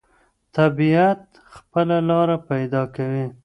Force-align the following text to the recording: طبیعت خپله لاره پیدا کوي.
طبیعت 0.55 1.21
خپله 1.55 1.97
لاره 2.09 2.37
پیدا 2.49 2.81
کوي. 2.95 3.25